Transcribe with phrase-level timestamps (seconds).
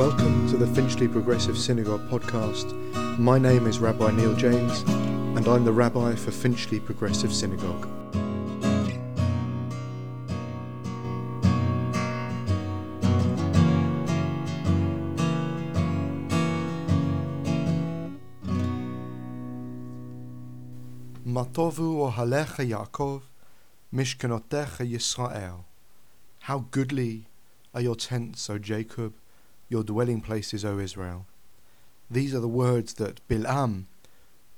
[0.00, 2.72] Welcome to the Finchley Progressive Synagogue podcast.
[3.18, 4.80] My name is Rabbi Neil Janes,
[5.36, 7.86] and I'm the rabbi for Finchley Progressive Synagogue.
[21.26, 23.20] Matovu ohalecha Yaakov,
[23.94, 25.64] mishkanotecha Yisrael.
[26.38, 27.26] How goodly
[27.74, 29.12] are your tents, O Jacob,
[29.70, 31.26] your dwelling places, O Israel.
[32.10, 33.86] These are the words that Bilam,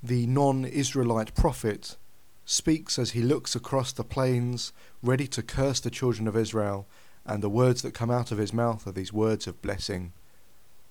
[0.02, 1.96] the non Israelite prophet,
[2.44, 4.72] speaks as he looks across the plains,
[5.02, 6.88] ready to curse the children of Israel,
[7.24, 10.12] and the words that come out of his mouth are these words of blessing.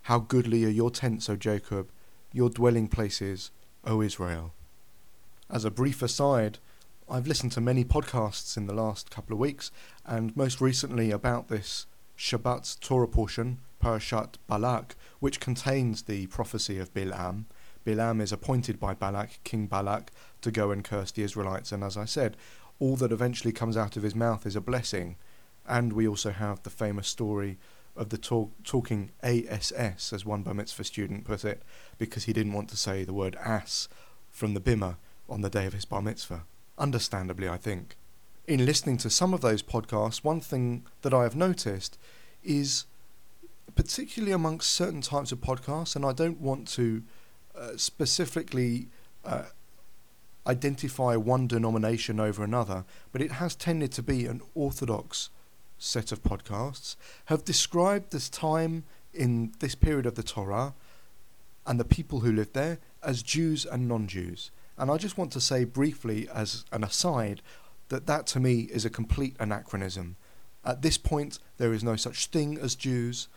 [0.03, 1.89] How goodly are your tents, O Jacob,
[2.31, 3.51] your dwelling places,
[3.83, 4.53] O Israel.
[5.49, 6.59] As a brief aside,
[7.09, 9.71] I've listened to many podcasts in the last couple of weeks,
[10.05, 16.93] and most recently about this Shabbat Torah portion, Parashat Balak, which contains the prophecy of
[16.93, 17.45] Bilam.
[17.85, 21.97] Bilam is appointed by Balak, King Balak, to go and curse the Israelites, and as
[21.97, 22.37] I said,
[22.79, 25.17] all that eventually comes out of his mouth is a blessing.
[25.67, 27.57] And we also have the famous story
[27.95, 31.61] of the talk, talking ASS, as one Bar Mitzvah student put it,
[31.97, 33.87] because he didn't want to say the word ass
[34.29, 34.97] from the bimah
[35.29, 36.43] on the day of his Bar Mitzvah.
[36.77, 37.97] Understandably, I think
[38.47, 41.97] in listening to some of those podcasts, one thing that I have noticed
[42.43, 42.85] is
[43.75, 47.03] particularly amongst certain types of podcasts, and I don't want to
[47.55, 48.87] uh, specifically
[49.25, 49.43] uh,
[50.47, 55.29] identify one denomination over another, but it has tended to be an orthodox
[55.77, 58.83] set of podcasts, have described this time
[59.13, 60.73] in this period of the Torah
[61.65, 64.51] and the people who lived there as Jews and non Jews.
[64.77, 67.41] And I just want to say briefly, as an aside,
[67.89, 70.15] that that to me is a complete anachronism.
[70.63, 73.27] At this point, there is no such thing as Jews.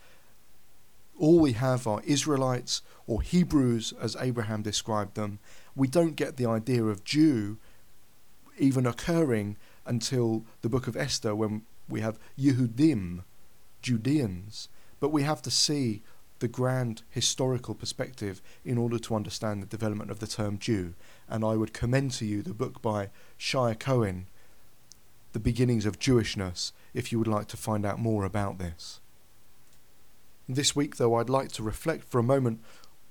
[1.18, 5.38] All we have are Israelites or Hebrews, as Abraham described them.
[5.76, 7.58] We don't get the idea of Jew
[8.58, 9.56] even occurring
[9.86, 13.22] until the book of Esther, when we have Yehudim,
[13.82, 14.68] Judeans.
[15.00, 16.02] But we have to see
[16.38, 20.94] the grand historical perspective in order to understand the development of the term Jew.
[21.28, 24.26] And I would commend to you the book by Shaye Cohen,
[25.32, 29.00] the beginnings of Jewishness if you would like to find out more about this.
[30.48, 32.60] This week, though, I'd like to reflect for a moment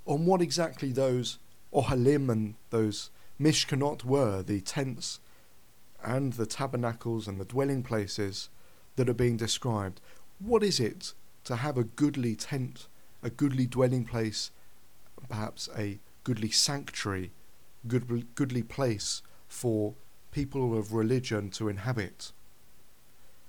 [0.05, 1.39] on what exactly those
[1.73, 5.19] Ohalim and those Mishkanot were, the tents
[6.03, 8.49] and the tabernacles and the dwelling places
[8.97, 9.99] that are being described.
[10.37, 11.13] What is it
[11.45, 12.87] to have a goodly tent,
[13.23, 14.51] a goodly dwelling place,
[15.27, 17.31] perhaps a goodly sanctuary,
[17.87, 19.95] good, goodly place for
[20.31, 22.31] people of religion to inhabit.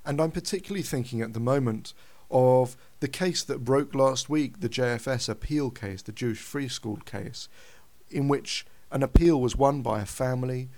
[0.04, 1.94] And I'm particularly thinking at the moment
[2.34, 6.96] of the case that broke last week, the JFS appeal case, the Jewish Free School
[6.96, 7.48] case,
[8.10, 10.68] in which an appeal was won by a family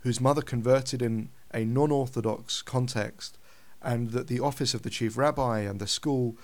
[0.00, 3.38] whose mother converted in a non Orthodox context,
[3.82, 6.38] and that the office of the chief rabbi and the school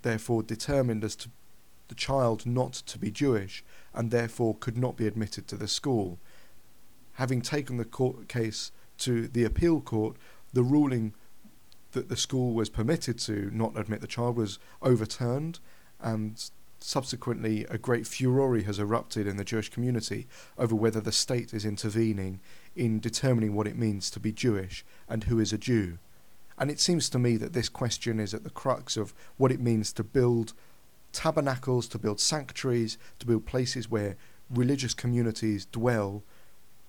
[0.00, 1.28] therefore determined as to
[1.88, 6.18] the child not to be Jewish and therefore could not be admitted to the school.
[7.14, 10.16] Having taken the court case to the appeal court,
[10.54, 11.12] the ruling
[11.92, 15.58] that the school was permitted to not admit the child was overturned,
[16.00, 16.50] and
[16.80, 20.26] subsequently a great furore has erupted in the Jewish community
[20.56, 22.40] over whether the state is intervening
[22.76, 25.98] in determining what it means to be Jewish and who is a Jew.
[26.56, 29.60] And it seems to me that this question is at the crux of what it
[29.60, 30.52] means to build
[31.12, 34.16] tabernacles, to build sanctuaries, to build places where
[34.50, 36.22] religious communities dwell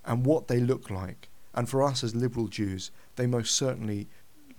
[0.06, 1.30] and what they look like.
[1.54, 4.08] And for us as liberal Jews, they most certainly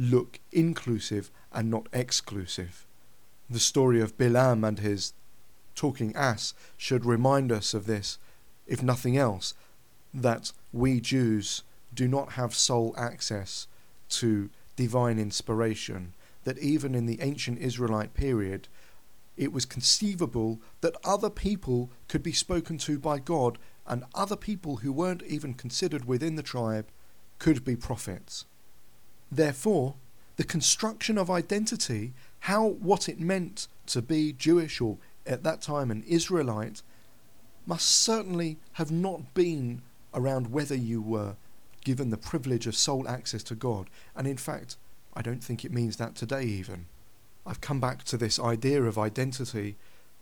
[0.00, 2.86] look inclusive and not exclusive.
[3.50, 5.12] The story of Bilam and his
[5.74, 8.18] talking ass should remind us of this,
[8.66, 9.52] if nothing else,
[10.14, 13.66] that we Jews do not have sole access
[14.08, 18.68] to divine inspiration, that even in the ancient Israelite period,
[19.36, 24.76] it was conceivable that other people could be spoken to by God and other people
[24.76, 26.86] who weren't even considered within the tribe
[27.38, 28.46] could be prophets.
[29.30, 29.94] Therefore,
[30.36, 35.90] the construction of identity, how what it meant to be Jewish or at that time
[35.90, 36.82] an Israelite,
[37.66, 39.82] must certainly have not been
[40.14, 41.36] around whether you were
[41.84, 43.88] given the privilege of sole access to God.
[44.16, 44.76] And in fact,
[45.14, 46.86] I don't think it means that today even.
[47.46, 49.76] I've come back to this idea of identity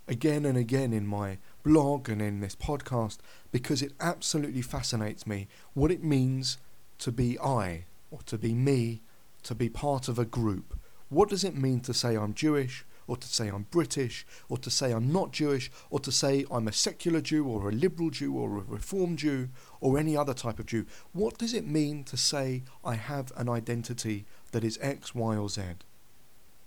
[0.07, 3.19] again and again in my blog and in this podcast
[3.53, 6.59] because it absolutely fascinates me what it means
[6.99, 9.03] to be I or to be me,
[9.43, 10.79] to be part of a group.
[11.09, 14.71] What does it mean to say I'm Jewish or to say I'm British, or to
[14.71, 18.35] say I'm not Jewish, or to say I'm a secular Jew, or a liberal Jew,
[18.37, 19.49] or a reformed Jew,
[19.81, 20.85] or any other type of Jew.
[21.13, 25.49] What does it mean to say I have an identity that is X, Y, or
[25.49, 25.63] Z?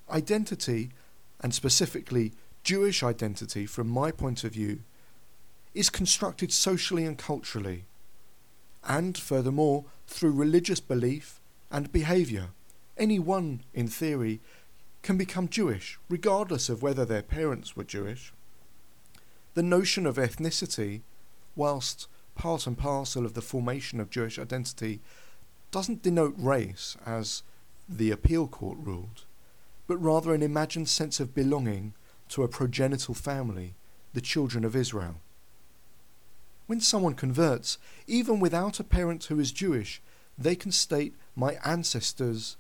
[0.09, 0.89] Identity,
[1.39, 2.33] and specifically
[2.63, 4.81] Jewish identity, from my point of view,
[5.75, 7.85] is constructed socially and culturally,
[8.83, 11.39] and furthermore through religious belief
[11.69, 12.50] and behaviour.
[12.98, 14.42] Anyone, in theory,
[15.01, 18.33] can become Jewish, regardless of whether their parents were Jewish.
[19.54, 21.01] The notion of ethnicity,
[21.56, 25.01] whilst part and parcel of the formation of Jewish identity,
[25.72, 27.44] doesn't denote race, as
[27.88, 29.25] the appeal court ruled,
[29.88, 31.94] but rather an imagined sense of belonging
[32.30, 33.75] to a progenital family,
[34.13, 35.22] the children of Israel.
[36.71, 37.77] When someone converts,
[38.07, 40.01] even without a parent who is Jewish,
[40.38, 42.56] they can state, My ancestors,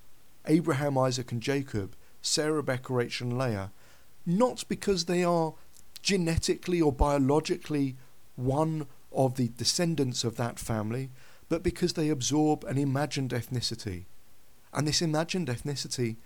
[0.45, 3.71] Abraham, Isaac, and Jacob, Sarah, Rebecca, Rachel, and Leah,
[4.25, 5.53] not because they are
[6.01, 7.95] genetically or biologically
[8.35, 11.09] one of the descendants of that family,
[11.47, 14.07] but because they absorb an imagined ethnicity.
[14.73, 16.17] And this imagined ethnicity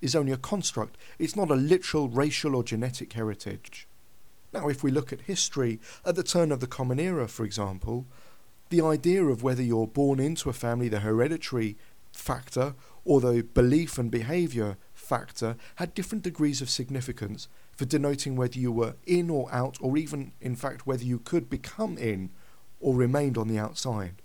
[0.00, 3.86] is only a construct, it's not a literal racial or genetic heritage.
[4.52, 8.06] Now, if we look at history, at the turn of the Common Era, for example,
[8.70, 11.76] the idea of whether you're born into a family, the hereditary
[12.12, 12.74] factor,
[13.04, 18.72] or the belief and behaviour factor, had different degrees of significance for denoting whether you
[18.72, 22.30] were in or out, or even, in fact, whether you could become in
[22.80, 24.22] or remained on the outside.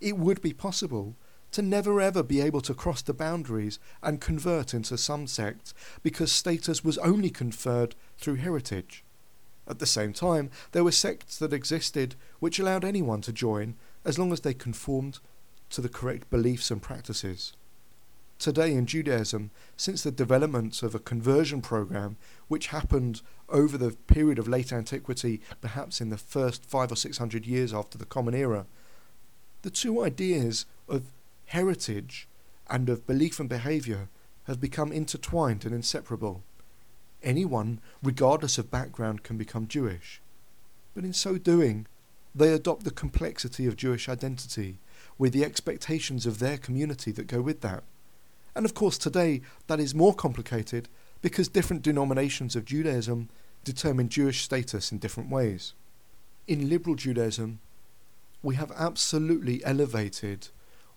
[0.00, 1.14] It would be possible
[1.52, 6.32] to never ever be able to cross the boundaries and convert into some sects because
[6.32, 9.04] status was only conferred through heritage.
[9.66, 14.18] At the same time, there were sects that existed which allowed anyone to join as
[14.18, 15.20] long as they conformed
[15.70, 17.52] to the correct beliefs and practices.
[18.38, 22.16] Today in Judaism, since the development of a conversion program
[22.48, 27.18] which happened over the period of late antiquity, perhaps in the first five or six
[27.18, 28.66] hundred years after the Common Era,
[29.62, 31.04] the two ideas of
[31.46, 32.26] heritage
[32.68, 34.08] and of belief and behaviour
[34.48, 36.42] have become intertwined and inseparable.
[37.22, 40.20] Anyone, regardless of background, can become Jewish.
[40.94, 41.86] But in so doing,
[42.34, 44.78] they adopt the complexity of Jewish identity,
[45.18, 47.84] with the expectations of their community that go with that.
[48.54, 50.88] And of course, today that is more complicated
[51.20, 53.28] because different denominations of Judaism
[53.64, 55.74] determine Jewish status in different ways.
[56.48, 57.60] In liberal Judaism,
[58.42, 60.48] we have absolutely elevated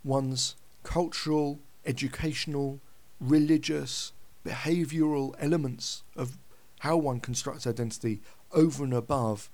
[0.04, 2.80] one's cultural, educational,
[3.20, 4.12] religious,
[4.46, 6.38] behavioral elements of
[6.80, 8.22] how one constructs identity
[8.52, 9.50] over and above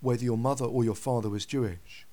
[0.00, 2.06] whether your mother or your father was Jewish.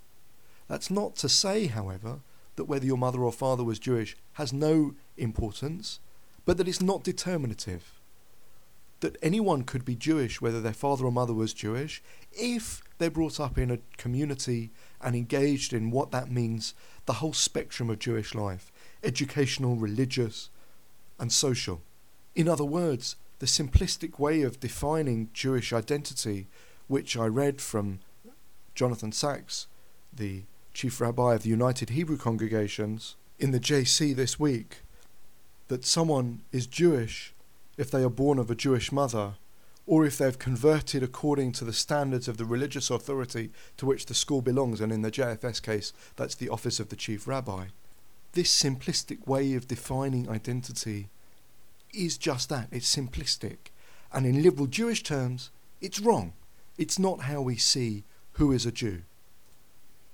[0.67, 2.19] That's not to say, however,
[2.55, 5.99] that whether your mother or father was Jewish has no importance,
[6.45, 7.91] but that it's not determinative.
[9.01, 12.01] That anyone could be Jewish whether their father or mother was Jewish
[12.31, 16.73] if they're brought up in a community and engaged in what that means
[17.05, 18.71] the whole spectrum of Jewish life
[19.03, 20.49] educational, religious,
[21.19, 21.81] and social.
[22.35, 26.47] In other words, the simplistic way of defining Jewish identity,
[26.87, 27.99] which I read from
[28.75, 29.67] Jonathan Sacks,
[30.13, 30.43] the
[30.73, 34.81] chief rabbi of the United Hebrew Congregations, in the JC this week,
[35.69, 37.33] that someone is Jewish
[37.77, 39.35] if they are born of a Jewish mother,
[39.87, 44.13] or if they've converted according to the standards of the religious authority to which the
[44.13, 47.67] school belongs, and in the JFS case, that's the office of the chief rabbi.
[48.33, 51.09] This simplistic way of defining identity
[51.95, 53.57] is just that it's simplistic.
[54.11, 56.33] And in liberal Jewish terms, it's wrong.
[56.77, 59.01] It's not how we see who is a Jew.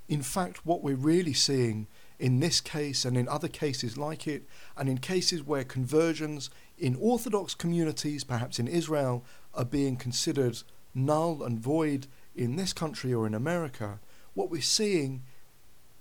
[0.08, 1.88] In fact, what we're really seeing
[2.20, 4.44] in this case and in other cases like it,
[4.78, 9.24] and in cases where conversions in Orthodox communities, perhaps in Israel,
[9.56, 10.62] are being considered
[10.94, 14.00] null and void in this country or in America,
[14.34, 15.24] what we're seeing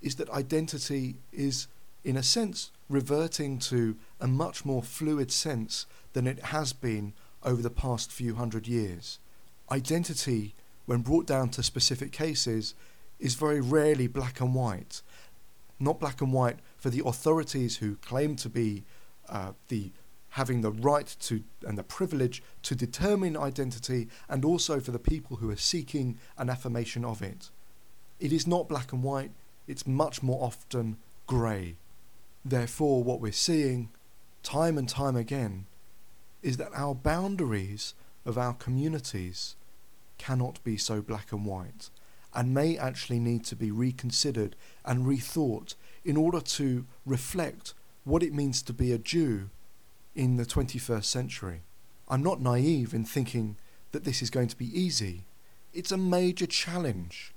[0.02, 1.66] is that identity is,
[2.04, 7.62] in a sense, reverting to a much more fluid sense than it has been over
[7.62, 9.18] the past few hundred years.
[9.70, 10.54] Identity,
[10.86, 12.74] when brought down to specific cases,
[13.18, 15.02] is very rarely black and white
[15.80, 18.84] not black and white for the authorities who claim to be
[19.28, 19.90] uh, the
[20.34, 25.38] having the right to and the privilege to determine identity and also for the people
[25.38, 27.50] who are seeking an affirmation of it.
[28.20, 29.32] It is not black and white,
[29.66, 31.74] it's much more often grey.
[32.44, 33.90] Therefore, what we're seeing
[34.42, 35.66] time and time again
[36.42, 37.94] is that our boundaries
[38.24, 39.56] of our communities
[40.18, 41.90] cannot be so black and white
[42.34, 44.54] and may actually need to be reconsidered
[44.84, 49.50] and rethought in order to reflect what it means to be a Jew
[50.14, 51.62] in the 21st century.
[52.08, 53.56] I'm not naive in thinking
[53.92, 55.24] that this is going to be easy.
[55.72, 57.32] It's a major challenge,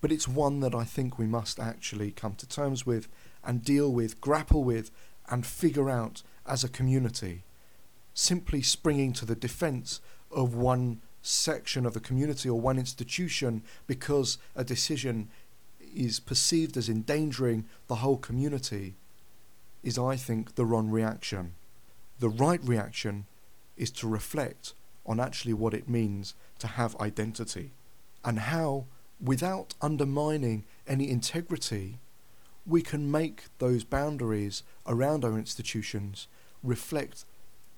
[0.00, 3.08] but it's one that I think we must actually come to terms with
[3.44, 4.90] and deal with, grapple with,
[5.28, 7.42] and figure out as a community.
[8.14, 14.38] Simply springing to the defence of one section of the community or one institution because
[14.56, 15.28] a decision
[15.94, 18.94] is perceived as endangering the whole community
[19.82, 21.54] is, I think, the wrong reaction.
[22.18, 23.26] The right reaction
[23.76, 27.72] is to reflect on actually what it means to have identity
[28.24, 28.86] and how,
[29.20, 31.98] without undermining any integrity,
[32.66, 36.28] we can make those boundaries around our institutions
[36.62, 37.24] reflect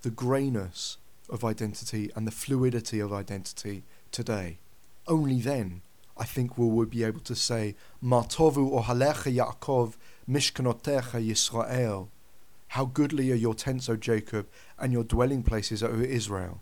[0.02, 0.98] the greyness
[1.30, 4.58] of identity and the fluidity of identity today.
[5.06, 5.80] Only then,
[6.16, 9.94] I think will we be able to say, Matovu ohalecha Yaakov
[10.28, 12.08] mishkanotecha Yisrael.
[12.68, 14.46] How goodly are your tents, O Jacob,
[14.78, 16.60] and your dwelling places, O Israel.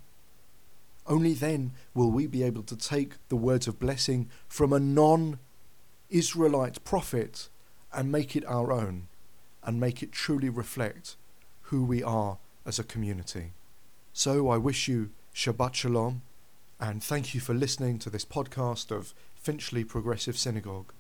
[1.06, 5.38] Only then will we be able to take the words of blessing from a non
[6.10, 7.48] Israelite prophet
[7.92, 9.08] and make it our own
[9.62, 11.16] and make it truly reflect
[11.62, 13.52] who we are as a community.
[14.12, 16.22] So I wish you Shabbat Shalom
[16.80, 20.92] and thank you for listening to this podcast of Finchley Progressive Synagogue.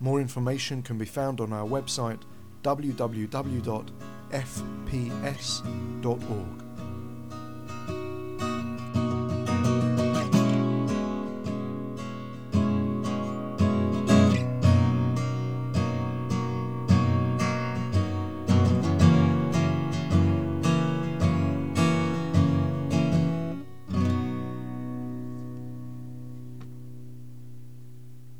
[0.00, 2.22] More information can be found on our website
[2.62, 3.12] www.fps.org.